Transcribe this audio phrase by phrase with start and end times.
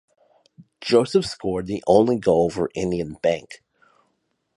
[0.79, 3.61] Joseph scored the only goal for Indian Bank.